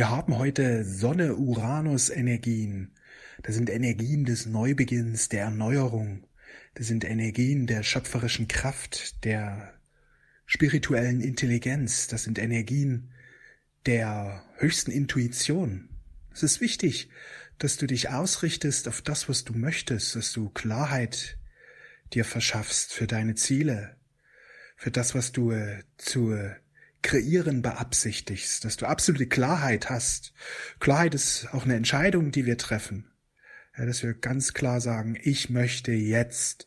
Wir 0.00 0.08
haben 0.08 0.38
heute 0.38 0.82
Sonne-Uranus-Energien. 0.82 2.94
Das 3.42 3.54
sind 3.54 3.68
Energien 3.68 4.24
des 4.24 4.46
Neubeginns, 4.46 5.28
der 5.28 5.42
Erneuerung. 5.42 6.26
Das 6.72 6.86
sind 6.86 7.04
Energien 7.04 7.66
der 7.66 7.82
schöpferischen 7.82 8.48
Kraft, 8.48 9.22
der 9.26 9.74
spirituellen 10.46 11.20
Intelligenz. 11.20 12.06
Das 12.06 12.22
sind 12.22 12.38
Energien 12.38 13.10
der 13.84 14.42
höchsten 14.56 14.90
Intuition. 14.90 15.90
Es 16.32 16.42
ist 16.42 16.62
wichtig, 16.62 17.10
dass 17.58 17.76
du 17.76 17.86
dich 17.86 18.08
ausrichtest 18.08 18.88
auf 18.88 19.02
das, 19.02 19.28
was 19.28 19.44
du 19.44 19.52
möchtest, 19.52 20.16
dass 20.16 20.32
du 20.32 20.48
Klarheit 20.48 21.36
dir 22.14 22.24
verschaffst 22.24 22.94
für 22.94 23.06
deine 23.06 23.34
Ziele, 23.34 23.98
für 24.78 24.90
das, 24.90 25.14
was 25.14 25.32
du 25.32 25.50
äh, 25.50 25.82
zu 25.98 26.32
kreieren 27.02 27.62
beabsichtigst, 27.62 28.64
dass 28.64 28.76
du 28.76 28.86
absolute 28.86 29.26
Klarheit 29.26 29.90
hast. 29.90 30.32
Klarheit 30.78 31.14
ist 31.14 31.48
auch 31.52 31.64
eine 31.64 31.76
Entscheidung, 31.76 32.30
die 32.30 32.46
wir 32.46 32.58
treffen. 32.58 33.10
Ja, 33.76 33.86
dass 33.86 34.02
wir 34.02 34.14
ganz 34.14 34.52
klar 34.52 34.80
sagen, 34.80 35.18
ich 35.22 35.50
möchte 35.50 35.92
jetzt 35.92 36.66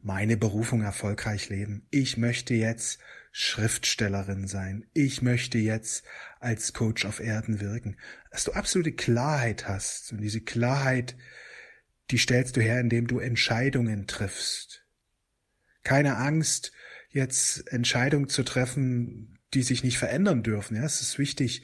meine 0.00 0.36
Berufung 0.36 0.82
erfolgreich 0.82 1.48
leben. 1.48 1.86
Ich 1.90 2.16
möchte 2.16 2.54
jetzt 2.54 3.00
Schriftstellerin 3.32 4.46
sein. 4.46 4.86
Ich 4.94 5.22
möchte 5.22 5.58
jetzt 5.58 6.04
als 6.40 6.72
Coach 6.72 7.04
auf 7.04 7.20
Erden 7.20 7.60
wirken. 7.60 7.96
Dass 8.30 8.44
du 8.44 8.52
absolute 8.52 8.92
Klarheit 8.92 9.68
hast. 9.68 10.12
Und 10.12 10.20
diese 10.20 10.40
Klarheit, 10.40 11.16
die 12.10 12.18
stellst 12.18 12.56
du 12.56 12.60
her, 12.60 12.80
indem 12.80 13.06
du 13.06 13.18
Entscheidungen 13.18 14.06
triffst. 14.06 14.86
Keine 15.82 16.16
Angst, 16.16 16.72
jetzt 17.10 17.70
Entscheidungen 17.72 18.28
zu 18.28 18.42
treffen, 18.44 19.37
die 19.54 19.62
sich 19.62 19.84
nicht 19.84 19.98
verändern 19.98 20.42
dürfen. 20.42 20.76
Ja, 20.76 20.84
es 20.84 21.00
ist 21.00 21.18
wichtig, 21.18 21.62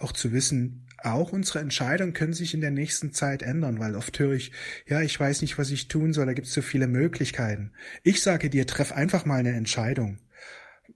auch 0.00 0.12
zu 0.12 0.32
wissen, 0.32 0.86
auch 0.98 1.32
unsere 1.32 1.60
Entscheidungen 1.60 2.12
können 2.12 2.32
sich 2.32 2.54
in 2.54 2.60
der 2.60 2.70
nächsten 2.70 3.12
Zeit 3.12 3.42
ändern, 3.42 3.78
weil 3.78 3.94
oft 3.94 4.18
höre 4.18 4.32
ich, 4.32 4.52
ja, 4.86 5.00
ich 5.00 5.18
weiß 5.18 5.42
nicht, 5.42 5.56
was 5.56 5.70
ich 5.70 5.88
tun 5.88 6.12
soll, 6.12 6.26
da 6.26 6.32
gibt 6.32 6.48
es 6.48 6.52
so 6.52 6.62
viele 6.62 6.88
Möglichkeiten. 6.88 7.72
Ich 8.02 8.22
sage 8.22 8.50
dir, 8.50 8.66
treff 8.66 8.92
einfach 8.92 9.24
mal 9.24 9.38
eine 9.38 9.52
Entscheidung. 9.52 10.18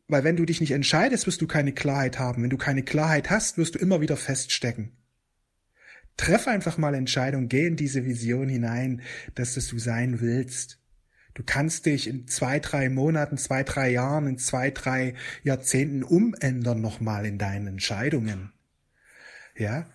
Weil 0.08 0.24
wenn 0.24 0.36
du 0.36 0.44
dich 0.44 0.60
nicht 0.60 0.72
entscheidest, 0.72 1.26
wirst 1.26 1.40
du 1.40 1.46
keine 1.46 1.72
Klarheit 1.72 2.18
haben. 2.18 2.42
Wenn 2.42 2.50
du 2.50 2.58
keine 2.58 2.82
Klarheit 2.82 3.30
hast, 3.30 3.56
wirst 3.58 3.76
du 3.76 3.78
immer 3.78 4.00
wieder 4.00 4.16
feststecken. 4.16 4.92
Treff 6.16 6.46
einfach 6.48 6.76
mal 6.76 6.94
Entscheidung, 6.94 7.48
geh 7.48 7.66
in 7.66 7.76
diese 7.76 8.04
Vision 8.04 8.48
hinein, 8.48 9.00
dass 9.34 9.54
das 9.54 9.68
du 9.68 9.78
sein 9.78 10.20
willst. 10.20 10.81
Du 11.34 11.42
kannst 11.44 11.86
dich 11.86 12.08
in 12.08 12.26
zwei, 12.28 12.58
drei 12.58 12.88
Monaten, 12.88 13.38
zwei, 13.38 13.62
drei 13.62 13.90
Jahren, 13.90 14.26
in 14.26 14.38
zwei, 14.38 14.70
drei 14.70 15.14
Jahrzehnten 15.42 16.02
umändern 16.02 16.80
nochmal 16.80 17.24
in 17.24 17.38
deinen 17.38 17.66
Entscheidungen. 17.66 18.52
Ja, 19.56 19.86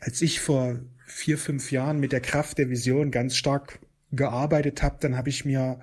als 0.00 0.20
ich 0.22 0.40
vor 0.40 0.80
vier, 1.06 1.38
fünf 1.38 1.70
Jahren 1.70 2.00
mit 2.00 2.12
der 2.12 2.20
Kraft 2.20 2.58
der 2.58 2.68
Vision 2.68 3.10
ganz 3.10 3.36
stark 3.36 3.78
gearbeitet 4.12 4.82
habe, 4.82 4.98
dann 5.00 5.16
habe 5.16 5.30
ich 5.30 5.44
mir 5.44 5.80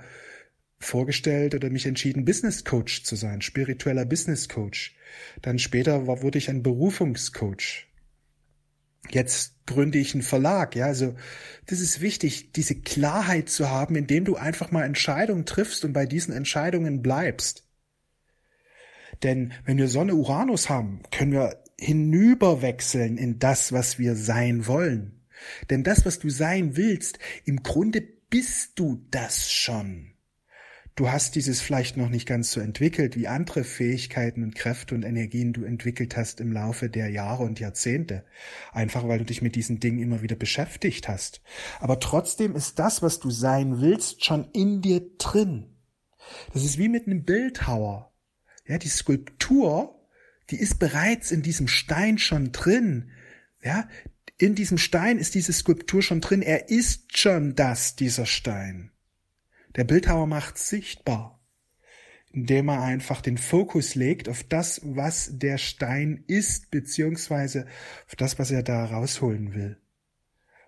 vorgestellt 0.79 1.55
oder 1.55 1.69
mich 1.69 1.85
entschieden, 1.85 2.25
Business 2.25 2.63
Coach 2.63 3.03
zu 3.03 3.15
sein, 3.15 3.41
spiritueller 3.41 4.05
Business 4.05 4.49
Coach. 4.49 4.95
Dann 5.41 5.59
später 5.59 6.07
war, 6.07 6.21
wurde 6.21 6.37
ich 6.37 6.49
ein 6.49 6.61
Berufungscoach. 6.63 7.87
Jetzt 9.09 9.65
gründe 9.65 9.97
ich 9.97 10.13
einen 10.13 10.23
Verlag, 10.23 10.75
ja, 10.75 10.85
also 10.85 11.15
das 11.67 11.79
ist 11.79 12.01
wichtig, 12.01 12.51
diese 12.53 12.75
Klarheit 12.75 13.49
zu 13.49 13.69
haben, 13.69 13.95
indem 13.95 14.25
du 14.25 14.35
einfach 14.35 14.71
mal 14.71 14.83
Entscheidungen 14.83 15.45
triffst 15.45 15.85
und 15.85 15.93
bei 15.93 16.05
diesen 16.05 16.33
Entscheidungen 16.33 17.01
bleibst. 17.01 17.67
Denn 19.21 19.53
wenn 19.65 19.77
wir 19.77 19.87
Sonne 19.87 20.15
Uranus 20.15 20.69
haben, 20.69 21.01
können 21.11 21.31
wir 21.31 21.63
hinüberwechseln 21.79 23.17
in 23.17 23.39
das, 23.39 23.71
was 23.71 23.99
wir 23.99 24.15
sein 24.15 24.67
wollen. 24.67 25.21
Denn 25.69 25.83
das, 25.83 26.05
was 26.05 26.19
du 26.19 26.29
sein 26.29 26.77
willst, 26.77 27.19
im 27.45 27.63
Grunde 27.63 28.01
bist 28.01 28.79
du 28.79 29.05
das 29.11 29.51
schon. 29.51 30.12
Du 30.95 31.11
hast 31.11 31.35
dieses 31.35 31.59
vielleicht 31.59 31.97
noch 31.97 32.09
nicht 32.09 32.27
ganz 32.27 32.51
so 32.51 32.59
entwickelt, 32.59 33.15
wie 33.15 33.27
andere 33.27 33.63
Fähigkeiten 33.63 34.43
und 34.43 34.53
Kräfte 34.53 34.93
und 34.93 35.03
Energien 35.03 35.51
du 35.51 35.63
entwickelt 35.63 36.15
hast 36.15 36.39
im 36.39 36.51
Laufe 36.51 36.89
der 36.89 37.09
Jahre 37.09 37.43
und 37.43 37.59
Jahrzehnte. 37.59 38.23
Einfach 38.71 39.07
weil 39.07 39.17
du 39.17 39.25
dich 39.25 39.41
mit 39.41 39.55
diesen 39.55 39.79
Dingen 39.79 39.99
immer 39.99 40.21
wieder 40.21 40.35
beschäftigt 40.35 41.07
hast. 41.07 41.41
Aber 41.79 41.99
trotzdem 41.99 42.55
ist 42.55 42.77
das, 42.77 43.01
was 43.01 43.19
du 43.19 43.31
sein 43.31 43.81
willst, 43.81 44.23
schon 44.23 44.49
in 44.53 44.81
dir 44.81 45.01
drin. 45.17 45.75
Das 46.53 46.63
ist 46.63 46.77
wie 46.77 46.89
mit 46.89 47.07
einem 47.07 47.23
Bildhauer. 47.23 48.13
Ja, 48.65 48.77
die 48.77 48.89
Skulptur 48.89 49.99
die 50.49 50.59
ist 50.59 50.79
bereits 50.79 51.31
in 51.31 51.41
diesem 51.41 51.67
Stein 51.67 52.17
schon 52.17 52.51
drin. 52.51 53.11
Ja, 53.63 53.87
in 54.37 54.55
diesem 54.55 54.77
Stein 54.77 55.17
ist 55.17 55.35
diese 55.35 55.53
Skulptur 55.53 56.01
schon 56.01 56.21
drin. 56.21 56.41
Er 56.41 56.69
ist 56.69 57.17
schon 57.17 57.55
das, 57.55 57.95
dieser 57.95 58.25
Stein. 58.25 58.91
Der 59.75 59.83
Bildhauer 59.83 60.27
macht 60.27 60.57
sichtbar, 60.57 61.39
indem 62.31 62.69
er 62.69 62.81
einfach 62.81 63.21
den 63.21 63.37
Fokus 63.37 63.95
legt 63.95 64.29
auf 64.29 64.43
das, 64.43 64.81
was 64.83 65.31
der 65.33 65.57
Stein 65.57 66.23
ist, 66.27 66.69
beziehungsweise 66.71 67.65
auf 68.07 68.15
das, 68.15 68.37
was 68.37 68.51
er 68.51 68.63
da 68.63 68.85
rausholen 68.85 69.55
will. 69.55 69.77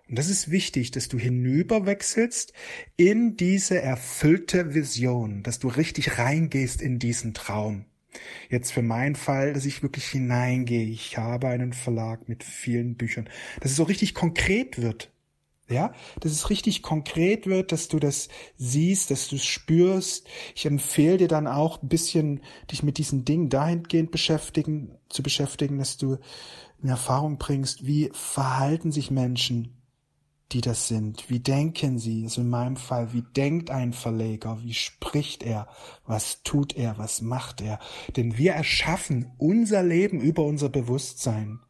Und 0.08 0.18
das 0.18 0.28
ist 0.28 0.50
wichtig, 0.50 0.92
dass 0.92 1.08
du 1.08 1.18
hinüberwechselst 1.18 2.52
in 2.96 3.36
diese 3.36 3.80
erfüllte 3.80 4.74
Vision, 4.74 5.42
dass 5.42 5.58
du 5.58 5.68
richtig 5.68 6.18
reingehst 6.18 6.80
in 6.80 6.98
diesen 6.98 7.34
Traum. 7.34 7.86
Jetzt 8.48 8.72
für 8.72 8.82
meinen 8.82 9.16
Fall, 9.16 9.52
dass 9.52 9.66
ich 9.66 9.82
wirklich 9.82 10.06
hineingehe. 10.06 10.86
Ich 10.86 11.18
habe 11.18 11.48
einen 11.48 11.72
Verlag 11.72 12.28
mit 12.28 12.44
vielen 12.44 12.96
Büchern. 12.96 13.28
Dass 13.60 13.72
es 13.72 13.76
so 13.76 13.82
richtig 13.82 14.14
konkret 14.14 14.80
wird. 14.80 15.12
Ja, 15.68 15.92
dass 16.20 16.30
es 16.30 16.48
richtig 16.48 16.82
konkret 16.82 17.46
wird, 17.46 17.72
dass 17.72 17.88
du 17.88 17.98
das 17.98 18.28
siehst, 18.56 19.10
dass 19.10 19.26
du 19.26 19.34
es 19.34 19.44
spürst. 19.44 20.28
Ich 20.54 20.64
empfehle 20.64 21.16
dir 21.16 21.28
dann 21.28 21.48
auch 21.48 21.82
ein 21.82 21.88
bisschen, 21.88 22.40
dich 22.70 22.84
mit 22.84 22.98
diesen 22.98 23.24
Dingen 23.24 23.48
dahingehend 23.48 24.12
beschäftigen, 24.12 24.96
zu 25.08 25.24
beschäftigen, 25.24 25.78
dass 25.78 25.96
du 25.96 26.18
in 26.80 26.88
Erfahrung 26.88 27.38
bringst, 27.38 27.84
wie 27.84 28.10
verhalten 28.12 28.92
sich 28.92 29.10
Menschen 29.10 29.76
die 30.52 30.60
das 30.60 30.86
sind. 30.88 31.28
Wie 31.28 31.40
denken 31.40 31.98
sie? 31.98 32.22
Also 32.24 32.40
in 32.40 32.48
meinem 32.48 32.76
Fall, 32.76 33.12
wie 33.12 33.22
denkt 33.22 33.70
ein 33.70 33.92
Verleger? 33.92 34.62
Wie 34.62 34.74
spricht 34.74 35.42
er? 35.42 35.68
Was 36.04 36.42
tut 36.42 36.76
er? 36.76 36.98
Was 36.98 37.20
macht 37.20 37.60
er? 37.60 37.80
Denn 38.16 38.38
wir 38.38 38.52
erschaffen 38.52 39.32
unser 39.38 39.82
Leben 39.82 40.20
über 40.20 40.44
unser 40.44 40.68
Bewusstsein. 40.68 41.60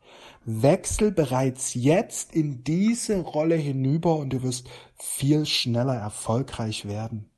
Wechsel 0.44 1.10
bereits 1.10 1.74
jetzt 1.74 2.34
in 2.34 2.62
diese 2.62 3.20
Rolle 3.20 3.56
hinüber 3.56 4.16
und 4.16 4.30
du 4.32 4.42
wirst 4.42 4.68
viel 4.94 5.46
schneller 5.46 5.96
erfolgreich 5.96 6.86
werden. 6.86 7.30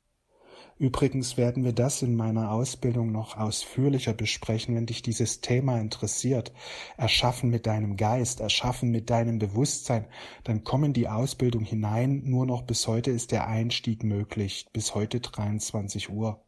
Übrigens 0.79 1.35
werden 1.35 1.65
wir 1.65 1.73
das 1.73 2.01
in 2.01 2.15
meiner 2.15 2.51
Ausbildung 2.51 3.11
noch 3.11 3.35
ausführlicher 3.35 4.13
besprechen, 4.13 4.75
wenn 4.75 4.85
dich 4.85 5.01
dieses 5.01 5.41
Thema 5.41 5.77
interessiert. 5.77 6.53
Erschaffen 6.95 7.49
mit 7.49 7.67
deinem 7.67 7.97
Geist, 7.97 8.39
erschaffen 8.39 8.89
mit 8.89 9.09
deinem 9.09 9.39
Bewusstsein, 9.39 10.05
dann 10.45 10.63
komm 10.63 10.85
in 10.85 10.93
die 10.93 11.09
Ausbildung 11.09 11.65
hinein. 11.65 12.21
Nur 12.23 12.45
noch 12.45 12.61
bis 12.61 12.87
heute 12.87 13.11
ist 13.11 13.33
der 13.33 13.47
Einstieg 13.47 14.05
möglich, 14.05 14.67
bis 14.71 14.95
heute 14.95 15.19
23 15.19 16.09
Uhr. 16.11 16.45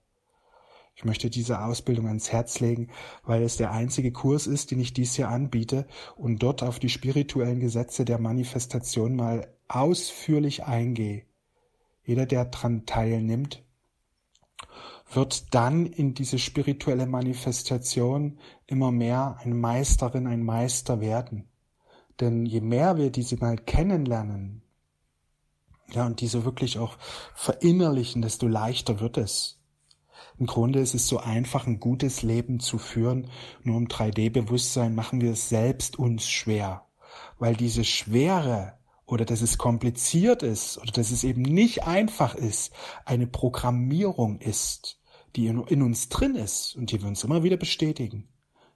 Ich 0.96 1.06
möchte 1.06 1.29
diese 1.29 1.63
Ausbildung 1.63 2.07
ans 2.07 2.31
Herz 2.31 2.59
legen, 2.59 2.90
weil 3.24 3.41
es 3.44 3.57
der 3.57 3.72
einzige 3.72 4.12
Kurs 4.12 4.46
ist, 4.46 4.72
den 4.72 4.79
ich 4.79 4.94
dies 4.94 5.18
Jahr 5.18 5.31
anbiete 5.31 5.88
und 6.16 6.44
dort 6.44 6.63
auf 6.63 6.79
die 6.79 6.90
spirituellen 6.90 7.59
Gesetze 7.59 8.06
der 8.06 8.19
Manifestation 8.19 9.16
mal 9.16 9.47
ausführlich 9.68 10.66
eingehe. 10.66 11.25
Jeder, 12.03 12.25
der 12.25 12.46
dran 12.46 12.85
teilnimmt, 12.85 13.63
wird 15.13 15.53
dann 15.53 15.85
in 15.85 16.13
diese 16.13 16.40
spirituelle 16.40 17.06
Manifestation 17.06 18.40
immer 18.68 18.91
mehr 18.91 19.38
eine 19.41 19.56
Meisterin, 19.56 20.28
ein 20.28 20.44
Meister 20.44 21.02
werden. 21.02 21.50
Denn 22.19 22.46
je 22.46 22.61
mehr 22.61 22.97
wir 22.97 23.11
diese 23.11 23.37
mal 23.37 23.58
kennenlernen, 23.58 24.61
ja, 25.94 26.05
und 26.05 26.22
diese 26.22 26.46
wirklich 26.46 26.79
auch 26.79 26.97
verinnerlichen, 27.35 28.22
desto 28.22 28.47
leichter 28.47 28.99
wird 29.02 29.17
es. 29.17 29.60
Im 30.38 30.46
Grunde 30.46 30.79
ist 30.79 30.94
es 30.94 31.08
so 31.08 31.20
einfach, 31.20 31.68
ein 31.68 31.79
gutes 31.79 32.22
Leben 32.23 32.59
zu 32.59 32.78
führen. 32.78 33.28
Nur 33.64 33.78
im 33.78 33.88
3D-Bewusstsein 33.88 34.96
machen 34.96 35.22
wir 35.22 35.32
es 35.32 35.50
selbst 35.50 36.00
uns 36.00 36.28
schwer. 36.28 36.85
Weil 37.40 37.56
diese 37.56 37.84
Schwere 37.84 38.73
oder 39.06 39.26
dass 39.26 39.41
es 39.41 39.58
kompliziert 39.58 40.44
ist 40.44 40.78
oder 40.78 40.91
dass 40.91 41.12
es 41.12 41.23
eben 41.23 41.41
nicht 41.41 41.84
einfach 41.84 42.35
ist, 42.35 42.72
eine 43.06 43.28
Programmierung 43.28 44.40
ist 44.40 45.02
die 45.35 45.47
in, 45.47 45.82
uns 45.82 46.09
drin 46.09 46.35
ist 46.35 46.76
und 46.76 46.91
die 46.91 47.02
wir 47.02 47.08
uns 47.08 47.23
immer 47.23 47.44
wieder 47.44 47.58
bestätigen. 47.58 48.28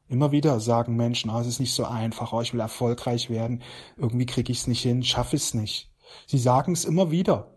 Immer 0.07 0.31
wieder 0.31 0.59
sagen 0.59 0.95
Menschen, 0.95 1.31
oh, 1.31 1.39
es 1.39 1.47
ist 1.47 1.59
nicht 1.59 1.73
so 1.73 1.85
einfach, 1.85 2.31
oh, 2.31 2.41
ich 2.41 2.53
will 2.53 2.59
erfolgreich 2.59 3.29
werden, 3.29 3.63
irgendwie 3.97 4.25
kriege 4.25 4.51
ich 4.51 4.59
es 4.59 4.67
nicht 4.67 4.83
hin, 4.83 5.03
schaffe 5.03 5.35
es 5.35 5.53
nicht. 5.53 5.91
Sie 6.27 6.37
sagen 6.37 6.73
es 6.73 6.85
immer 6.85 7.11
wieder. 7.11 7.54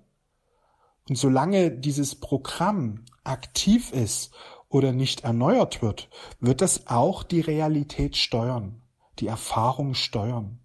Und 1.08 1.16
solange 1.16 1.70
dieses 1.70 2.14
Programm 2.14 3.05
aktiv 3.25 3.93
ist 3.93 4.31
oder 4.69 4.93
nicht 4.93 5.25
erneuert 5.25 5.81
wird, 5.82 6.10
wird 6.40 6.60
das 6.60 6.87
auch 6.87 7.22
die 7.22 7.40
Realität 7.40 8.16
steuern. 8.16 8.82
die 9.19 9.26
Erfahrung 9.26 9.94
steuern. 9.94 10.60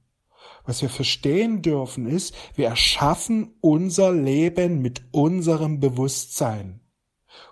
Was 0.65 0.81
wir 0.81 0.89
verstehen 0.89 1.61
dürfen 1.61 2.05
ist, 2.05 2.35
wir 2.55 2.67
erschaffen 2.67 3.55
unser 3.61 4.11
Leben 4.13 4.81
mit 4.81 5.03
unserem 5.11 5.79
Bewusstsein. 5.79 6.81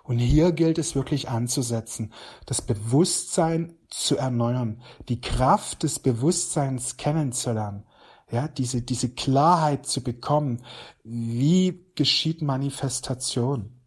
Und 0.04 0.18
hier 0.18 0.52
gilt 0.52 0.78
es 0.78 0.94
wirklich 0.94 1.28
anzusetzen, 1.28 2.12
das 2.46 2.62
Bewusstsein 2.62 3.74
zu 3.88 4.16
erneuern, 4.16 4.80
die 5.08 5.20
Kraft 5.20 5.82
des 5.82 5.98
Bewusstseins 5.98 6.96
kennenzulernen, 6.96 7.84
ja, 8.32 8.48
diese, 8.48 8.80
diese 8.80 9.10
Klarheit 9.10 9.86
zu 9.86 10.02
bekommen, 10.02 10.62
wie 11.04 11.84
geschieht 11.94 12.40
Manifestation. 12.40 13.78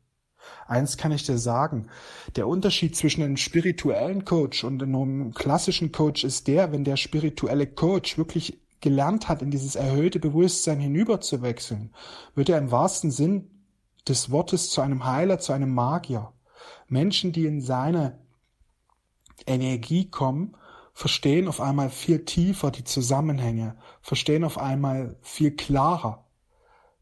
Eins 0.67 0.97
kann 0.97 1.11
ich 1.11 1.23
dir 1.23 1.39
sagen, 1.39 1.87
der 2.35 2.47
Unterschied 2.47 2.95
zwischen 2.95 3.23
einem 3.23 3.37
spirituellen 3.37 4.23
Coach 4.23 4.63
und 4.63 4.83
einem 4.83 5.33
klassischen 5.33 5.91
Coach 5.91 6.23
ist 6.23 6.47
der, 6.47 6.71
wenn 6.71 6.83
der 6.83 6.95
spirituelle 6.95 7.65
Coach 7.65 8.19
wirklich 8.19 8.59
gelernt 8.81 9.27
hat, 9.27 9.41
in 9.41 9.49
dieses 9.49 9.75
erhöhte 9.75 10.19
Bewusstsein 10.19 10.79
hinüberzuwechseln, 10.79 11.91
wird 12.35 12.49
er 12.49 12.59
im 12.59 12.69
wahrsten 12.69 13.09
Sinn 13.09 13.49
des 14.07 14.29
Wortes 14.29 14.69
zu 14.69 14.81
einem 14.81 15.05
Heiler, 15.05 15.39
zu 15.39 15.53
einem 15.53 15.73
Magier. 15.73 16.33
Menschen, 16.87 17.31
die 17.31 17.47
in 17.47 17.61
seine 17.61 18.19
Energie 19.47 20.09
kommen, 20.11 20.55
verstehen 20.95 21.49
auf 21.49 21.59
einmal 21.59 21.89
viel 21.89 22.23
tiefer 22.23 22.71
die 22.71 22.85
Zusammenhänge, 22.85 23.75
verstehen 24.01 24.45
auf 24.45 24.57
einmal 24.57 25.17
viel 25.21 25.51
klarer. 25.51 26.23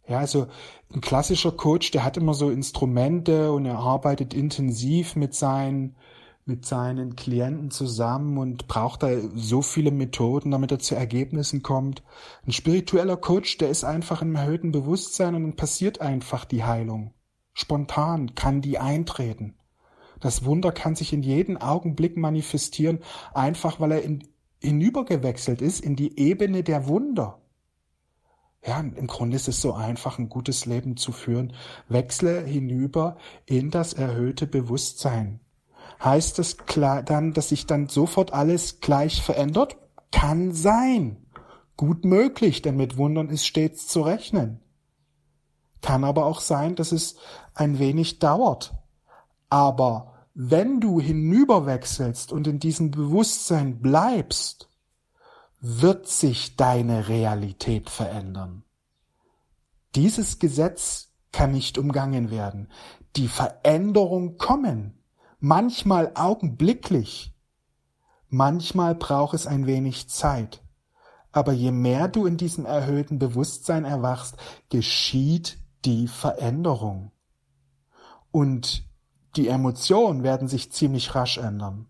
Ja, 0.08 0.18
also 0.18 0.48
ein 0.94 1.00
klassischer 1.00 1.52
Coach, 1.52 1.92
der 1.92 2.04
hat 2.04 2.18
immer 2.18 2.34
so 2.34 2.50
Instrumente 2.50 3.54
und 3.54 3.66
er 3.66 3.78
arbeitet 3.78 4.34
intensiv 4.34 5.16
mit 5.16 5.34
seinen 5.34 5.96
mit 6.46 6.66
seinen 6.66 7.16
Klienten 7.16 7.72
zusammen 7.72 8.38
und 8.38 8.68
braucht 8.68 9.04
da 9.04 9.08
so 9.34 9.62
viele 9.62 9.92
Methoden, 9.92 10.52
damit 10.52 10.74
er 10.74 10.80
zu 10.80 10.94
Ergebnissen 10.94 11.64
kommt. 11.64 12.04
Ein 12.46 12.52
spiritueller 12.52 13.16
Coach, 13.16 13.60
der 13.60 13.70
ist 13.70 13.86
einfach 13.86 14.22
im 14.22 14.36
erhöhten 14.36 14.74
Bewusstsein 14.74 15.36
und 15.36 15.44
dann 15.44 15.56
passiert 15.56 16.02
einfach 16.02 16.44
die 16.44 16.66
Heilung. 16.66 17.14
Spontan 17.54 18.36
kann 18.36 18.60
die 18.60 18.78
eintreten. 18.78 19.56
Das 20.24 20.46
Wunder 20.46 20.72
kann 20.72 20.96
sich 20.96 21.12
in 21.12 21.22
jedem 21.22 21.58
Augenblick 21.58 22.16
manifestieren, 22.16 23.00
einfach 23.34 23.82
weil 23.82 23.92
er 23.92 24.04
in, 24.04 24.26
hinübergewechselt 24.62 25.62
ist 25.62 25.82
in 25.82 25.98
die 25.98 26.18
Ebene 26.18 26.64
der 26.64 26.88
Wunder. 26.88 27.42
Ja, 28.66 28.80
im 28.80 29.08
Grunde 29.08 29.36
ist 29.36 29.50
es 29.50 29.60
so 29.60 29.74
einfach, 29.74 30.20
ein 30.20 30.30
gutes 30.30 30.66
Leben 30.66 30.96
zu 30.96 31.12
führen. 31.12 31.52
Wechsle 31.90 32.40
hinüber 32.46 33.18
in 33.46 33.70
das 33.70 33.92
erhöhte 33.92 34.48
Bewusstsein. 34.48 35.42
Heißt 36.02 36.40
das 36.40 36.56
klar 36.56 37.04
dann, 37.04 37.34
dass 37.34 37.50
sich 37.50 37.66
dann 37.66 37.90
sofort 37.90 38.32
alles 38.32 38.80
gleich 38.80 39.22
verändert? 39.22 39.76
Kann 40.14 40.54
sein. 40.54 41.18
Gut 41.76 42.06
möglich, 42.06 42.62
denn 42.62 42.78
mit 42.78 42.96
Wundern 42.96 43.28
ist 43.28 43.46
stets 43.46 43.88
zu 43.88 44.04
rechnen. 44.04 44.62
Kann 45.82 46.06
aber 46.06 46.26
auch 46.26 46.40
sein, 46.40 46.76
dass 46.76 46.94
es 46.94 47.18
ein 47.54 47.78
wenig 47.78 48.20
dauert. 48.20 48.74
Aber 49.50 50.13
wenn 50.34 50.80
du 50.80 51.00
hinüberwechselst 51.00 52.32
und 52.32 52.48
in 52.48 52.60
diesem 52.60 52.92
Bewusstsein 52.92 53.82
bleibst, 53.82 54.68
wird 55.60 56.08
sich 56.08 56.56
deine 56.56 57.08
Realität 57.08 57.90
verändern. 57.90 58.64
Dieses 59.96 60.40
Gesetz 60.40 61.12
kann 61.32 61.52
nicht 61.52 61.78
umgangen 61.78 62.32
werden. 62.32 62.70
Die 63.16 63.28
Veränderung 63.28 64.38
kommen, 64.38 64.98
manchmal 65.40 66.12
augenblicklich, 66.16 67.34
manchmal 68.28 68.96
braucht 68.96 69.36
es 69.36 69.46
ein 69.46 69.68
wenig 69.68 70.10
Zeit. 70.10 70.64
Aber 71.32 71.54
je 71.54 71.72
mehr 71.72 72.08
du 72.08 72.26
in 72.26 72.38
diesem 72.38 72.66
erhöhten 72.66 73.20
Bewusstsein 73.20 73.86
erwachst, 73.86 74.38
geschieht 74.70 75.58
die 75.86 76.08
Veränderung. 76.08 77.12
Und 78.32 78.84
die 79.36 79.48
Emotionen 79.48 80.24
werden 80.24 80.48
sich 80.48 80.72
ziemlich 80.72 81.16
rasch 81.16 81.38
ändern. 81.38 81.88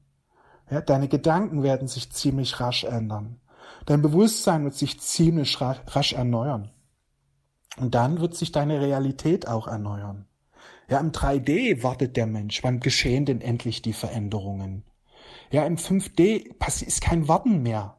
Ja, 0.70 0.82
deine 0.82 1.08
Gedanken 1.08 1.64
werden 1.64 1.88
sich 1.88 2.12
ziemlich 2.12 2.60
rasch 2.60 2.84
ändern. 2.84 3.40
Dein 3.86 4.02
Bewusstsein 4.02 4.64
wird 4.64 4.76
sich 4.76 5.00
ziemlich 5.00 5.60
rasch 5.62 6.14
erneuern. 6.14 6.72
Und 7.78 7.96
dann 7.96 8.20
wird 8.20 8.36
sich 8.36 8.52
deine 8.52 8.82
Realität 8.82 9.48
auch 9.48 9.68
erneuern. 9.68 10.26
Ja, 10.90 11.00
im 11.00 11.12
3D 11.12 11.84
wartet 11.84 12.18
der 12.18 12.28
Mensch. 12.28 12.64
Wann 12.64 12.80
geschehen 12.80 13.26
denn 13.26 13.42
endlich 13.42 13.82
die 13.82 13.94
Veränderungen? 13.94 14.84
Ja, 15.52 15.66
im 15.66 15.78
5D 15.78 16.56
ist 16.86 17.02
kein 17.02 17.28
Warten 17.28 17.62
mehr. 17.62 17.98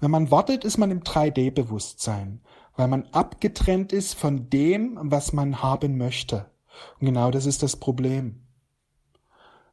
Wenn 0.00 0.10
man 0.10 0.30
wartet, 0.30 0.64
ist 0.64 0.78
man 0.78 0.90
im 0.90 1.02
3D-Bewusstsein, 1.02 2.40
weil 2.76 2.88
man 2.88 3.06
abgetrennt 3.12 3.92
ist 3.92 4.14
von 4.14 4.48
dem, 4.48 4.98
was 5.02 5.32
man 5.32 5.62
haben 5.62 5.98
möchte. 5.98 6.50
Und 6.98 7.06
genau 7.06 7.30
das 7.30 7.46
ist 7.46 7.62
das 7.62 7.76
Problem. 7.76 8.46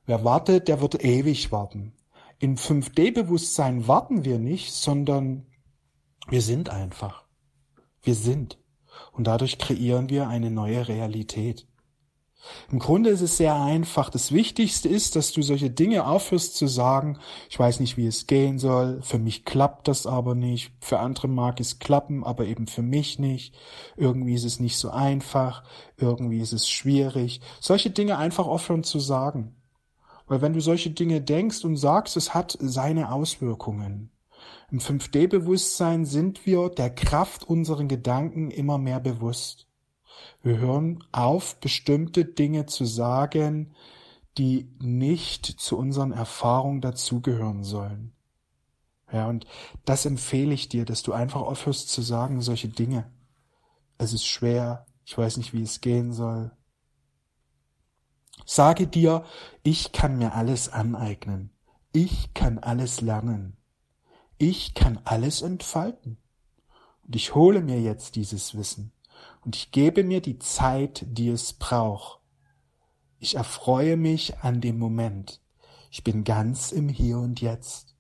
Wer 0.08 0.24
wartet, 0.24 0.70
der 0.70 0.80
wird 0.80 1.04
ewig 1.04 1.52
warten. 1.52 1.94
In 2.40 2.58
5D-Bewusstsein 2.58 3.90
warten 3.90 4.24
wir 4.24 4.40
nicht, 4.40 4.74
sondern 4.74 5.46
wir 6.30 6.42
sind 6.42 6.70
einfach. 6.70 7.26
Wir 8.02 8.16
sind. 8.16 8.58
Und 9.12 9.28
dadurch 9.28 9.58
kreieren 9.58 10.10
wir 10.10 10.30
eine 10.30 10.50
neue 10.50 10.88
Realität. 10.88 11.68
Im 12.72 12.80
Grunde 12.80 13.10
ist 13.10 13.20
es 13.20 13.36
sehr 13.36 13.60
einfach. 13.60 14.10
Das 14.10 14.32
Wichtigste 14.32 14.88
ist, 14.88 15.18
dass 15.18 15.34
du 15.34 15.42
solche 15.42 15.70
Dinge 15.70 16.08
aufhörst 16.08 16.56
zu 16.56 16.68
sagen, 16.68 17.18
ich 17.50 17.60
weiß 17.60 17.82
nicht, 17.82 17.98
wie 17.98 18.08
es 18.08 18.28
gehen 18.28 18.60
soll, 18.60 19.02
für 19.02 19.20
mich 19.20 19.44
klappt 19.44 19.90
das 19.90 20.08
aber 20.08 20.36
nicht, 20.36 20.72
für 20.80 21.00
andere 21.00 21.28
mag 21.28 21.60
es 21.60 21.80
klappen, 21.80 22.24
aber 22.24 22.46
eben 22.46 22.68
für 22.68 22.82
mich 22.82 23.20
nicht, 23.20 23.56
irgendwie 23.98 24.36
ist 24.36 24.46
es 24.46 24.62
nicht 24.62 24.78
so 24.78 24.90
einfach, 24.90 25.64
irgendwie 25.98 26.40
ist 26.40 26.54
es 26.54 26.70
schwierig. 26.70 27.42
Solche 27.60 27.90
Dinge 27.90 28.18
einfach 28.18 28.48
aufhören 28.48 28.86
zu 28.86 29.00
sagen. 29.00 29.57
Weil 30.28 30.42
wenn 30.42 30.54
du 30.54 30.60
solche 30.60 30.92
Dinge 30.92 31.22
denkst 31.22 31.64
und 31.64 31.78
sagst, 31.78 32.18
es 32.18 32.34
hat 32.34 32.58
seine 32.60 33.12
Auswirkungen. 33.12 34.12
Im 34.70 34.80
5D-Bewusstsein 34.80 36.06
sind 36.06 36.46
wir 36.46 36.70
der 36.70 36.94
Kraft 36.94 37.46
unseren 37.46 37.88
Gedanken 37.88 38.52
immer 38.52 38.78
mehr 38.78 39.00
bewusst. 39.00 39.68
Wir 40.44 40.58
hören 40.58 41.04
auf, 41.12 41.60
bestimmte 41.60 42.26
Dinge 42.26 42.66
zu 42.66 42.86
sagen, 42.86 43.74
die 44.38 44.70
nicht 44.80 45.46
zu 45.46 45.78
unseren 45.78 46.12
Erfahrungen 46.12 46.82
dazugehören 46.82 47.64
sollen. 47.64 48.14
Ja, 49.12 49.28
und 49.30 49.46
das 49.86 50.06
empfehle 50.06 50.54
ich 50.54 50.68
dir, 50.68 50.84
dass 50.84 51.02
du 51.02 51.14
einfach 51.14 51.42
aufhörst 51.42 51.90
zu 51.90 52.02
sagen 52.02 52.42
solche 52.42 52.68
Dinge. 52.68 53.10
Es 53.98 54.14
ist 54.14 54.26
schwer, 54.26 54.86
ich 55.06 55.18
weiß 55.18 55.38
nicht, 55.38 55.54
wie 55.54 55.62
es 55.62 55.80
gehen 55.80 56.12
soll, 56.12 56.52
Sage 58.50 58.88
dir, 58.88 59.26
ich 59.62 59.92
kann 59.92 60.18
mir 60.18 60.34
alles 60.34 60.70
aneignen. 60.70 61.52
Ich 61.92 62.34
kann 62.34 62.60
alles 62.60 63.02
lernen. 63.02 63.58
Ich 64.38 64.74
kann 64.74 65.02
alles 65.04 65.42
entfalten. 65.42 66.18
Und 67.06 67.18
ich 67.18 67.36
hole 67.36 67.62
mir 67.62 67.82
jetzt 67.82 68.16
dieses 68.16 68.56
Wissen 68.56 68.94
und 69.44 69.58
ich 69.58 69.72
gebe 69.72 70.06
mir 70.06 70.22
die 70.22 70.40
Zeit, 70.40 71.06
die 71.10 71.28
es 71.28 71.52
braucht. 71.52 72.22
Ich 73.20 73.36
erfreue 73.36 73.98
mich 73.98 74.38
an 74.38 74.62
dem 74.62 74.80
Moment. 74.80 75.42
Ich 75.92 76.06
bin 76.06 76.24
ganz 76.24 76.72
im 76.72 76.88
Hier 76.88 77.18
und 77.18 77.42
Jetzt. 77.42 77.96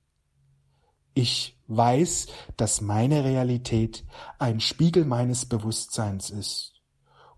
Ich 1.13 1.59
weiß, 1.67 2.27
dass 2.55 2.79
meine 2.79 3.25
Realität 3.25 4.05
ein 4.39 4.61
Spiegel 4.61 5.03
meines 5.03 5.45
Bewusstseins 5.45 6.29
ist 6.29 6.76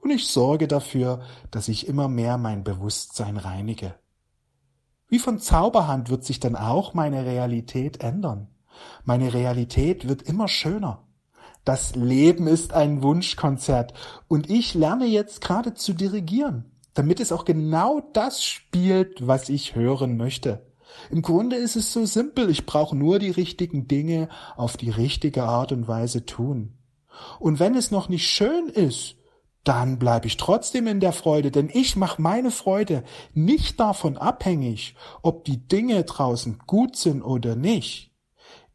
und 0.01 0.11
ich 0.11 0.27
sorge 0.27 0.67
dafür, 0.67 1.21
dass 1.51 1.67
ich 1.67 1.87
immer 1.87 2.07
mehr 2.07 2.37
mein 2.37 2.63
Bewusstsein 2.63 3.37
reinige. 3.37 3.95
Wie 5.07 5.19
von 5.19 5.39
Zauberhand 5.39 6.09
wird 6.09 6.23
sich 6.23 6.39
dann 6.39 6.55
auch 6.55 6.93
meine 6.93 7.25
Realität 7.25 8.01
ändern. 8.01 8.47
Meine 9.03 9.33
Realität 9.33 10.07
wird 10.07 10.21
immer 10.21 10.47
schöner. 10.47 11.07
Das 11.65 11.95
Leben 11.95 12.47
ist 12.47 12.73
ein 12.73 13.03
Wunschkonzert 13.03 13.93
und 14.27 14.49
ich 14.49 14.73
lerne 14.73 15.05
jetzt 15.05 15.41
gerade 15.41 15.73
zu 15.73 15.93
dirigieren, 15.93 16.71
damit 16.93 17.19
es 17.19 17.31
auch 17.31 17.43
genau 17.43 18.01
das 18.13 18.43
spielt, 18.43 19.27
was 19.27 19.49
ich 19.49 19.75
hören 19.75 20.15
möchte. 20.15 20.65
Im 21.11 21.21
Grunde 21.21 21.55
ist 21.55 21.75
es 21.75 21.91
so 21.91 22.05
simpel, 22.05 22.49
ich 22.49 22.65
brauche 22.65 22.95
nur 22.95 23.19
die 23.19 23.29
richtigen 23.29 23.87
Dinge 23.87 24.29
auf 24.55 24.77
die 24.77 24.89
richtige 24.89 25.43
Art 25.43 25.71
und 25.71 25.87
Weise 25.87 26.25
tun. 26.25 26.77
Und 27.39 27.59
wenn 27.59 27.75
es 27.75 27.91
noch 27.91 28.09
nicht 28.09 28.27
schön 28.27 28.67
ist, 28.69 29.18
dann 29.69 29.99
bleibe 29.99 30.25
ich 30.25 30.37
trotzdem 30.37 30.87
in 30.87 30.99
der 30.99 31.13
Freude, 31.13 31.51
denn 31.51 31.69
ich 31.71 31.95
mache 31.95 32.19
meine 32.19 32.49
Freude 32.49 33.03
nicht 33.35 33.79
davon 33.79 34.17
abhängig, 34.17 34.95
ob 35.21 35.45
die 35.45 35.67
Dinge 35.67 36.03
draußen 36.03 36.57
gut 36.65 36.95
sind 36.95 37.21
oder 37.21 37.55
nicht. 37.55 38.11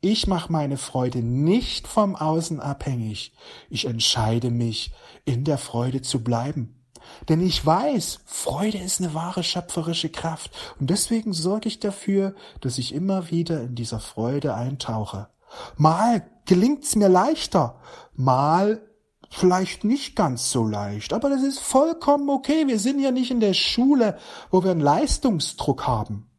Ich 0.01 0.29
mache 0.29 0.53
meine 0.53 0.77
Freude 0.77 1.19
nicht 1.19 1.89
vom 1.89 2.15
Außen 2.15 2.61
abhängig. 2.61 3.33
Ich 3.71 3.87
entscheide 3.87 4.53
mich, 4.53 4.93
in 5.25 5.43
der 5.43 5.59
Freude 5.59 6.01
zu 6.01 6.23
bleiben. 6.23 6.81
Denn 7.29 7.45
ich 7.45 7.67
weiß, 7.67 8.21
Freude 8.25 8.79
ist 8.79 9.01
eine 9.01 9.15
wahre 9.15 9.43
schöpferische 9.43 10.11
Kraft. 10.11 10.53
Und 10.79 10.91
deswegen 10.91 11.33
sorge 11.33 11.67
ich 11.67 11.81
dafür, 11.81 12.37
dass 12.61 12.79
ich 12.79 12.95
immer 12.95 13.33
wieder 13.33 13.63
in 13.63 13.75
dieser 13.75 13.99
Freude 13.99 14.55
eintauche. 14.55 15.27
Mal 15.77 16.31
gelingt's 16.47 16.95
mir 16.95 17.09
leichter, 17.09 17.81
mal 18.15 18.81
vielleicht 19.35 19.85
nicht 19.85 20.17
ganz 20.17 20.51
so 20.51 20.65
leicht, 20.65 21.13
aber 21.13 21.29
das 21.29 21.43
ist 21.43 21.59
vollkommen 21.59 22.31
okay. 22.31 22.67
Wir 22.67 22.79
sind 22.79 23.01
ja 23.01 23.11
nicht 23.11 23.31
in 23.31 23.41
der 23.41 23.55
Schule, 23.55 24.19
wo 24.51 24.63
wir 24.63 24.71
einen 24.71 24.81
Leistungsdruck 24.81 25.87
haben, 25.87 26.31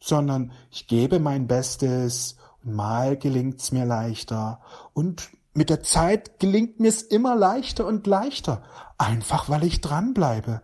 sondern 0.00 0.52
ich 0.70 0.86
gebe 0.86 1.18
mein 1.18 1.46
Bestes 1.46 2.36
und 2.64 2.74
mal 2.74 3.16
gelingt's 3.16 3.72
mir 3.72 3.84
leichter 3.84 4.60
und 4.94 5.30
mit 5.54 5.70
der 5.70 5.82
Zeit 5.82 6.38
gelingt 6.38 6.78
mir's 6.78 7.02
immer 7.02 7.34
leichter 7.34 7.86
und 7.86 8.06
leichter, 8.06 8.62
einfach 8.96 9.48
weil 9.48 9.64
ich 9.64 9.80
dranbleibe. 9.80 10.62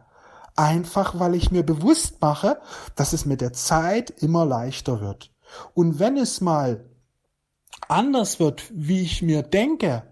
Einfach 0.57 1.19
weil 1.19 1.35
ich 1.35 1.51
mir 1.51 1.65
bewusst 1.65 2.21
mache, 2.21 2.61
dass 2.95 3.13
es 3.13 3.27
mit 3.27 3.41
der 3.41 3.53
Zeit 3.53 4.11
immer 4.11 4.47
leichter 4.47 5.01
wird. 5.01 5.33
Und 5.75 5.99
wenn 5.99 6.17
es 6.17 6.41
mal 6.41 6.89
anders 7.89 8.39
wird, 8.39 8.63
wie 8.73 9.01
ich 9.01 9.21
mir 9.21 9.43
denke, 9.43 10.05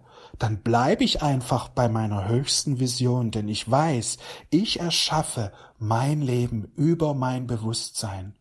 dann 0.43 0.61
bleibe 0.63 1.05
ich 1.05 1.23
einfach 1.23 1.69
bei 1.69 1.89
meiner 1.89 2.27
höchsten 2.27 2.81
Vision, 2.81 3.31
denn 3.31 3.47
ich 3.47 3.71
weiß, 3.71 4.19
ich 4.51 4.81
erschaffe 4.81 5.53
mein 5.79 6.21
Leben 6.21 6.73
über 6.75 7.15
mein 7.15 7.47
Bewusstsein. 7.47 8.35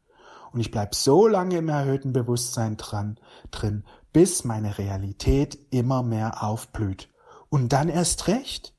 Und 0.52 0.62
ich 0.62 0.72
bleib 0.72 0.96
so 0.96 1.28
lange 1.28 1.58
im 1.58 1.70
erhöhten 1.70 2.12
Bewusstsein 2.12 2.76
dran, 2.76 3.20
drin, 3.52 3.84
bis 4.14 4.44
meine 4.46 4.80
Realität 4.80 5.60
immer 5.70 6.02
mehr 6.02 6.42
aufblüht. 6.44 7.08
Und 7.50 7.72
dann 7.72 7.88
erst 7.88 8.28
recht. 8.28 8.74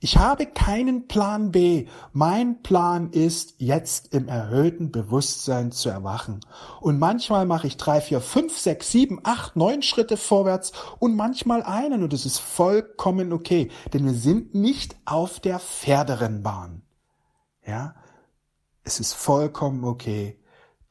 Ich 0.00 0.18
habe 0.18 0.46
keinen 0.46 1.08
Plan 1.08 1.52
B. 1.52 1.86
Mein 2.12 2.62
Plan 2.62 3.10
ist, 3.10 3.54
jetzt 3.58 4.12
im 4.12 4.28
erhöhten 4.28 4.92
Bewusstsein 4.92 5.72
zu 5.72 5.88
erwachen. 5.88 6.40
Und 6.80 6.98
manchmal 6.98 7.46
mache 7.46 7.66
ich 7.66 7.76
drei, 7.76 8.00
vier, 8.00 8.20
fünf, 8.20 8.58
sechs, 8.58 8.92
sieben, 8.92 9.20
acht, 9.24 9.56
neun 9.56 9.82
Schritte 9.82 10.16
vorwärts 10.16 10.72
und 10.98 11.16
manchmal 11.16 11.62
einen. 11.62 12.02
Und 12.02 12.12
es 12.12 12.26
ist 12.26 12.38
vollkommen 12.38 13.32
okay, 13.32 13.70
denn 13.92 14.04
wir 14.04 14.14
sind 14.14 14.54
nicht 14.54 14.96
auf 15.06 15.40
der 15.40 15.58
Pferderennbahn. 15.58 16.82
Ja, 17.66 17.94
es 18.84 19.00
ist 19.00 19.14
vollkommen 19.14 19.84
okay. 19.84 20.38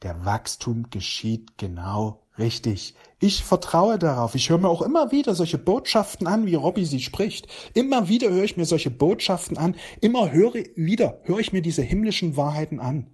Der 0.02 0.24
Wachstum 0.24 0.90
geschieht 0.90 1.56
genau 1.56 2.25
Richtig. 2.38 2.94
Ich 3.18 3.44
vertraue 3.44 3.98
darauf. 3.98 4.34
Ich 4.34 4.50
höre 4.50 4.58
mir 4.58 4.68
auch 4.68 4.82
immer 4.82 5.10
wieder 5.10 5.34
solche 5.34 5.56
Botschaften 5.56 6.26
an, 6.26 6.46
wie 6.46 6.54
Robby 6.54 6.84
sie 6.84 7.00
spricht. 7.00 7.48
Immer 7.72 8.08
wieder 8.08 8.28
höre 8.30 8.44
ich 8.44 8.56
mir 8.58 8.66
solche 8.66 8.90
Botschaften 8.90 9.56
an. 9.56 9.74
Immer 10.00 10.32
höre 10.32 10.54
wieder 10.74 11.20
höre 11.22 11.38
ich 11.38 11.52
mir 11.52 11.62
diese 11.62 11.82
himmlischen 11.82 12.36
Wahrheiten 12.36 12.78
an. 12.78 13.06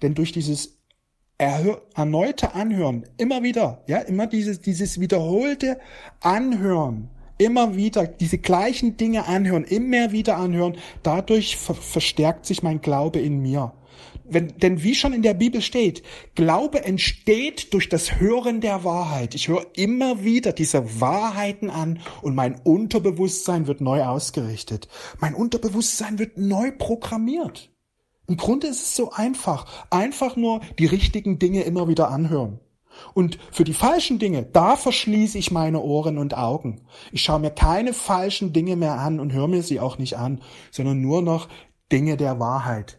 Denn 0.00 0.14
durch 0.14 0.32
dieses 0.32 0.78
erneute 1.38 2.54
Anhören, 2.54 3.04
immer 3.16 3.42
wieder, 3.42 3.84
ja, 3.86 3.98
immer 3.98 4.26
dieses, 4.26 4.60
dieses 4.60 5.00
wiederholte 5.00 5.78
Anhören, 6.20 7.10
immer 7.38 7.76
wieder 7.76 8.06
diese 8.06 8.38
gleichen 8.38 8.96
Dinge 8.96 9.26
anhören, 9.26 9.64
immer 9.64 10.10
wieder 10.10 10.36
anhören, 10.36 10.76
dadurch 11.04 11.56
ver 11.56 11.74
verstärkt 11.74 12.44
sich 12.44 12.62
mein 12.64 12.80
Glaube 12.80 13.20
in 13.20 13.40
mir. 13.40 13.72
Wenn, 14.30 14.56
denn 14.58 14.82
wie 14.82 14.94
schon 14.94 15.12
in 15.12 15.22
der 15.22 15.34
Bibel 15.34 15.62
steht, 15.62 16.02
Glaube 16.34 16.84
entsteht 16.84 17.72
durch 17.72 17.88
das 17.88 18.20
Hören 18.20 18.60
der 18.60 18.84
Wahrheit. 18.84 19.34
Ich 19.34 19.48
höre 19.48 19.66
immer 19.74 20.24
wieder 20.24 20.52
diese 20.52 21.00
Wahrheiten 21.00 21.70
an 21.70 22.00
und 22.22 22.34
mein 22.34 22.60
Unterbewusstsein 22.62 23.66
wird 23.66 23.80
neu 23.80 24.04
ausgerichtet. 24.04 24.88
Mein 25.18 25.34
Unterbewusstsein 25.34 26.18
wird 26.18 26.38
neu 26.38 26.72
programmiert. 26.72 27.70
Im 28.26 28.36
Grunde 28.36 28.66
ist 28.66 28.82
es 28.82 28.96
so 28.96 29.10
einfach. 29.10 29.66
Einfach 29.90 30.36
nur 30.36 30.60
die 30.78 30.86
richtigen 30.86 31.38
Dinge 31.38 31.62
immer 31.62 31.88
wieder 31.88 32.10
anhören. 32.10 32.60
Und 33.14 33.38
für 33.50 33.64
die 33.64 33.74
falschen 33.74 34.18
Dinge, 34.18 34.42
da 34.44 34.76
verschließe 34.76 35.38
ich 35.38 35.50
meine 35.50 35.80
Ohren 35.80 36.18
und 36.18 36.36
Augen. 36.36 36.82
Ich 37.12 37.22
schaue 37.22 37.40
mir 37.40 37.50
keine 37.50 37.92
falschen 37.92 38.52
Dinge 38.52 38.76
mehr 38.76 38.98
an 38.98 39.20
und 39.20 39.32
höre 39.32 39.48
mir 39.48 39.62
sie 39.62 39.80
auch 39.80 39.98
nicht 39.98 40.16
an, 40.16 40.40
sondern 40.70 41.00
nur 41.00 41.22
noch 41.22 41.48
Dinge 41.90 42.16
der 42.16 42.38
Wahrheit. 42.38 42.97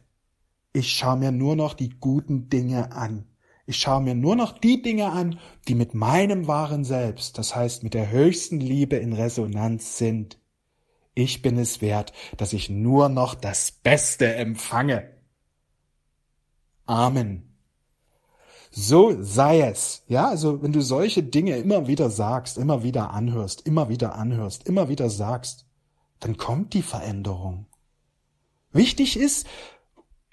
Ich 0.80 0.94
schaue 0.94 1.18
mir 1.18 1.34
nur 1.34 1.58
noch 1.58 1.74
die 1.74 1.90
guten 1.90 2.48
Dinge 2.48 2.94
an. 2.94 3.26
Ich 3.66 3.80
schaue 3.80 4.02
mir 4.02 4.16
nur 4.16 4.38
noch 4.38 4.58
die 4.58 4.82
Dinge 4.82 5.12
an, 5.12 5.38
die 5.68 5.76
mit 5.76 5.94
meinem 5.94 6.48
wahren 6.48 6.86
Selbst, 6.86 7.38
das 7.38 7.54
heißt 7.54 7.84
mit 7.84 7.94
der 7.94 8.10
höchsten 8.10 8.62
Liebe 8.62 8.96
in 8.96 9.12
Resonanz 9.12 9.98
sind. 9.98 10.40
Ich 11.16 11.42
bin 11.42 11.58
es 11.58 11.82
wert, 11.82 12.14
dass 12.38 12.54
ich 12.54 12.70
nur 12.70 13.10
noch 13.10 13.36
das 13.36 13.72
Beste 13.72 14.34
empfange. 14.36 15.18
Amen. 16.86 17.58
So 18.72 19.22
sei 19.22 19.60
es. 19.60 20.06
Ja, 20.08 20.30
also 20.30 20.64
wenn 20.64 20.72
du 20.72 20.82
solche 20.82 21.24
Dinge 21.24 21.58
immer 21.58 21.88
wieder 21.88 22.10
sagst, 22.10 22.58
immer 22.58 22.84
wieder 22.84 23.12
anhörst, 23.12 23.68
immer 23.68 23.90
wieder 23.90 24.16
anhörst, 24.16 24.66
immer 24.66 24.88
wieder 24.88 25.10
sagst, 25.10 25.66
dann 26.22 26.38
kommt 26.38 26.74
die 26.74 26.84
Veränderung. 26.84 27.66
Wichtig 28.72 29.18
ist, 29.18 29.46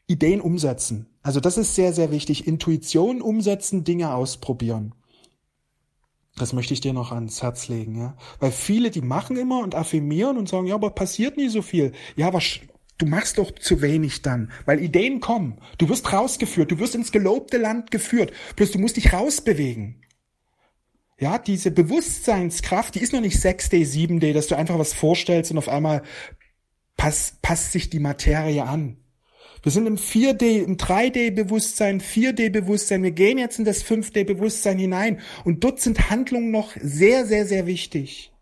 Ideen 0.06 0.40
umsetzen. 0.40 1.06
Also 1.22 1.40
das 1.40 1.56
ist 1.56 1.74
sehr, 1.74 1.92
sehr 1.92 2.10
wichtig. 2.10 2.46
Intuition 2.46 3.20
umsetzen, 3.20 3.84
Dinge 3.84 4.14
ausprobieren. 4.14 4.94
Das 6.36 6.52
möchte 6.52 6.74
ich 6.74 6.80
dir 6.80 6.92
noch 6.92 7.12
ans 7.12 7.42
Herz 7.42 7.68
legen, 7.68 7.98
ja. 7.98 8.16
Weil 8.38 8.52
viele, 8.52 8.90
die 8.90 9.00
machen 9.00 9.36
immer 9.36 9.60
und 9.60 9.74
affirmieren 9.74 10.36
und 10.36 10.48
sagen, 10.48 10.66
ja, 10.66 10.74
aber 10.74 10.90
passiert 10.90 11.36
nie 11.36 11.48
so 11.48 11.62
viel. 11.62 11.92
Ja, 12.14 12.28
aber 12.28 12.42
du 12.98 13.06
machst 13.06 13.38
doch 13.38 13.50
zu 13.52 13.80
wenig 13.80 14.22
dann, 14.22 14.52
weil 14.66 14.82
Ideen 14.82 15.20
kommen. 15.20 15.58
Du 15.78 15.88
wirst 15.88 16.12
rausgeführt, 16.12 16.70
du 16.70 16.78
wirst 16.78 16.94
ins 16.94 17.10
gelobte 17.10 17.56
Land 17.56 17.90
geführt. 17.90 18.32
Bloß 18.54 18.70
du 18.70 18.78
musst 18.78 18.98
dich 18.98 19.14
rausbewegen. 19.14 20.02
Ja, 21.18 21.38
diese 21.38 21.70
Bewusstseinskraft, 21.70 22.94
die 22.94 23.00
ist 23.00 23.14
noch 23.14 23.22
nicht 23.22 23.38
6D, 23.38 23.86
7D, 23.86 24.34
dass 24.34 24.48
du 24.48 24.56
einfach 24.56 24.78
was 24.78 24.92
vorstellst 24.92 25.50
und 25.50 25.56
auf 25.56 25.70
einmal 25.70 26.02
passt, 26.98 27.40
passt 27.40 27.72
sich 27.72 27.88
die 27.88 28.00
Materie 28.00 28.64
an. 28.64 28.98
Wir 29.62 29.72
sind 29.72 29.86
im 29.86 29.96
4D, 29.96 30.64
im 30.64 30.76
3D-Bewusstsein, 30.76 32.00
4D-Bewusstsein. 32.00 33.02
Wir 33.02 33.10
gehen 33.10 33.38
jetzt 33.38 33.58
in 33.58 33.64
das 33.64 33.84
5D-Bewusstsein 33.84 34.78
hinein. 34.78 35.20
Und 35.44 35.64
dort 35.64 35.80
sind 35.80 36.10
Handlungen 36.10 36.50
noch 36.50 36.72
sehr, 36.80 37.26
sehr, 37.26 37.46
sehr 37.46 37.66
wichtig. 37.66 38.32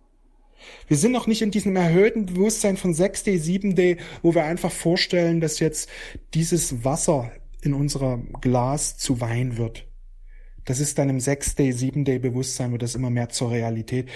Wir 0.89 0.97
sind 0.97 1.13
noch 1.13 1.27
nicht 1.27 1.43
in 1.43 1.51
diesem 1.51 1.77
erhöhten 1.77 2.27
Bewusstsein 2.27 2.77
von 2.77 2.95
6D, 2.95 3.41
7D, 3.41 3.99
wo 4.23 4.35
wir 4.35 4.45
einfach 4.45 4.73
vorstellen, 4.73 5.41
dass 5.41 5.61
jetzt 5.61 5.89
dieses 6.35 6.85
Wasser 6.85 7.33
in 7.63 7.75
unserem 7.75 8.33
Glas 8.41 8.99
zu 8.99 9.21
Wein 9.21 9.57
wird. 9.57 9.87
Das 10.65 10.81
ist 10.81 10.99
dann 10.99 11.11
im 11.11 11.19
6D, 11.19 11.75
7D 11.75 12.19
Bewusstsein, 12.19 12.73
wird 12.73 12.83
das 12.83 12.95
immer 12.95 13.11
mehr 13.11 13.29
zur 13.29 13.51
Realität. 13.51 14.09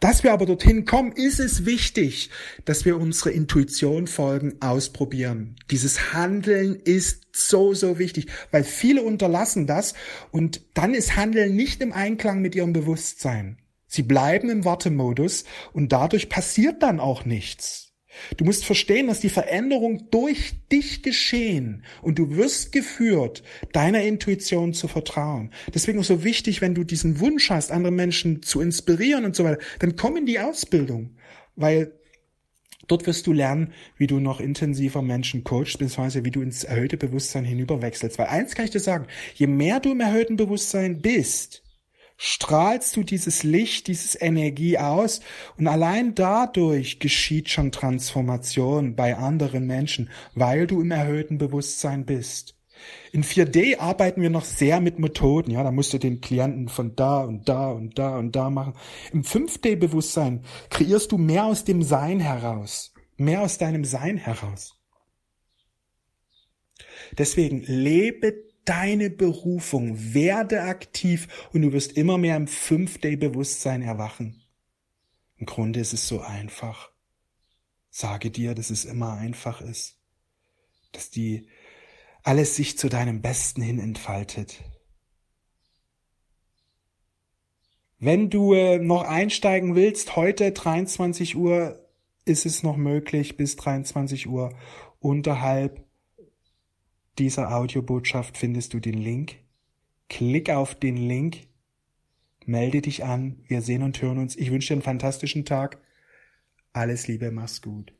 Dass 0.00 0.22
wir 0.22 0.32
aber 0.32 0.44
dorthin 0.44 0.84
kommen, 0.84 1.12
ist 1.12 1.40
es 1.40 1.64
wichtig, 1.64 2.30
dass 2.64 2.84
wir 2.84 2.98
unsere 2.98 3.30
Intuition 3.30 4.06
folgen, 4.06 4.56
ausprobieren. 4.60 5.56
Dieses 5.70 6.12
Handeln 6.12 6.76
ist 6.76 7.26
so, 7.32 7.72
so 7.74 7.98
wichtig, 7.98 8.26
weil 8.50 8.64
viele 8.64 9.02
unterlassen 9.02 9.66
das 9.66 9.94
und 10.30 10.60
dann 10.74 10.94
ist 10.94 11.16
Handeln 11.16 11.56
nicht 11.56 11.80
im 11.80 11.92
Einklang 11.92 12.42
mit 12.42 12.54
ihrem 12.54 12.72
Bewusstsein. 12.72 13.58
Sie 13.86 14.02
bleiben 14.02 14.50
im 14.50 14.64
Wartemodus 14.64 15.44
und 15.72 15.92
dadurch 15.92 16.28
passiert 16.28 16.82
dann 16.82 17.00
auch 17.00 17.24
nichts. 17.24 17.83
Du 18.36 18.44
musst 18.44 18.64
verstehen, 18.64 19.06
dass 19.06 19.20
die 19.20 19.28
Veränderung 19.28 20.10
durch 20.10 20.54
dich 20.70 21.02
geschehen 21.02 21.84
und 22.02 22.18
du 22.18 22.36
wirst 22.36 22.72
geführt, 22.72 23.42
deiner 23.72 24.02
Intuition 24.02 24.72
zu 24.72 24.88
vertrauen. 24.88 25.50
Deswegen 25.74 26.00
ist 26.00 26.08
so 26.08 26.24
wichtig, 26.24 26.60
wenn 26.60 26.74
du 26.74 26.84
diesen 26.84 27.20
Wunsch 27.20 27.50
hast, 27.50 27.72
andere 27.72 27.92
Menschen 27.92 28.42
zu 28.42 28.60
inspirieren 28.60 29.24
und 29.24 29.36
so 29.36 29.44
weiter, 29.44 29.62
dann 29.78 29.96
komm 29.96 30.16
in 30.16 30.26
die 30.26 30.38
Ausbildung, 30.38 31.16
weil 31.56 31.92
dort 32.86 33.06
wirst 33.06 33.26
du 33.26 33.32
lernen, 33.32 33.72
wie 33.96 34.06
du 34.06 34.20
noch 34.20 34.40
intensiver 34.40 35.02
Menschen 35.02 35.44
coachst, 35.44 35.78
beziehungsweise 35.78 36.24
wie 36.24 36.30
du 36.30 36.42
ins 36.42 36.64
erhöhte 36.64 36.96
Bewusstsein 36.96 37.44
hinüberwechselst. 37.44 38.18
Weil 38.18 38.26
eins 38.26 38.54
kann 38.54 38.66
ich 38.66 38.70
dir 38.70 38.80
sagen, 38.80 39.06
je 39.34 39.46
mehr 39.46 39.80
du 39.80 39.92
im 39.92 40.00
erhöhten 40.00 40.36
Bewusstsein 40.36 41.00
bist, 41.00 41.63
strahlst 42.16 42.96
du 42.96 43.02
dieses 43.02 43.42
Licht, 43.42 43.88
dieses 43.88 44.20
Energie 44.20 44.78
aus 44.78 45.20
und 45.58 45.66
allein 45.66 46.14
dadurch 46.14 46.98
geschieht 46.98 47.48
schon 47.48 47.72
Transformation 47.72 48.94
bei 48.94 49.16
anderen 49.16 49.66
Menschen, 49.66 50.10
weil 50.34 50.66
du 50.66 50.80
im 50.80 50.90
erhöhten 50.90 51.38
Bewusstsein 51.38 52.04
bist. 52.04 52.56
In 53.12 53.24
4D 53.24 53.78
arbeiten 53.78 54.20
wir 54.20 54.30
noch 54.30 54.44
sehr 54.44 54.80
mit 54.80 54.98
Methoden, 54.98 55.50
ja, 55.50 55.62
da 55.62 55.70
musst 55.70 55.92
du 55.92 55.98
den 55.98 56.20
Klienten 56.20 56.68
von 56.68 56.96
da 56.96 57.22
und 57.22 57.48
da 57.48 57.70
und 57.70 57.98
da 57.98 58.18
und 58.18 58.34
da 58.34 58.50
machen. 58.50 58.74
Im 59.12 59.22
5D-Bewusstsein 59.22 60.44
kreierst 60.70 61.12
du 61.12 61.18
mehr 61.18 61.46
aus 61.46 61.64
dem 61.64 61.82
Sein 61.82 62.20
heraus, 62.20 62.92
mehr 63.16 63.42
aus 63.42 63.58
deinem 63.58 63.84
Sein 63.84 64.16
heraus. 64.16 64.76
Deswegen 67.16 67.62
lebe 67.62 68.34
deine 68.64 69.10
Berufung, 69.10 70.14
werde 70.14 70.62
aktiv 70.62 71.28
und 71.52 71.62
du 71.62 71.72
wirst 71.72 71.92
immer 71.92 72.18
mehr 72.18 72.36
im 72.36 72.46
Fünf-Day-Bewusstsein 72.46 73.82
erwachen. 73.82 74.42
Im 75.36 75.46
Grunde 75.46 75.80
ist 75.80 75.92
es 75.92 76.08
so 76.08 76.20
einfach. 76.20 76.90
Sage 77.90 78.30
dir, 78.30 78.54
dass 78.54 78.70
es 78.70 78.84
immer 78.84 79.14
einfach 79.14 79.60
ist, 79.60 79.98
dass 80.92 81.10
die 81.10 81.48
alles 82.22 82.56
sich 82.56 82.78
zu 82.78 82.88
deinem 82.88 83.20
Besten 83.20 83.62
hin 83.62 83.78
entfaltet. 83.78 84.62
Wenn 87.98 88.30
du 88.30 88.54
äh, 88.54 88.78
noch 88.78 89.04
einsteigen 89.04 89.74
willst, 89.74 90.16
heute 90.16 90.52
23 90.52 91.36
Uhr 91.36 91.88
ist 92.24 92.46
es 92.46 92.62
noch 92.62 92.76
möglich, 92.76 93.36
bis 93.36 93.56
23 93.56 94.28
Uhr 94.28 94.54
unterhalb 94.98 95.83
dieser 97.18 97.54
Audiobotschaft 97.56 98.36
findest 98.36 98.74
du 98.74 98.80
den 98.80 98.98
Link. 98.98 99.36
Klick 100.08 100.50
auf 100.50 100.74
den 100.74 100.96
Link, 100.96 101.46
melde 102.44 102.82
dich 102.82 103.04
an, 103.04 103.42
wir 103.46 103.62
sehen 103.62 103.82
und 103.82 104.00
hören 104.02 104.18
uns. 104.18 104.36
Ich 104.36 104.50
wünsche 104.50 104.68
dir 104.68 104.74
einen 104.74 104.82
fantastischen 104.82 105.44
Tag. 105.44 105.78
Alles 106.72 107.08
Liebe, 107.08 107.30
mach's 107.30 107.62
gut. 107.62 107.94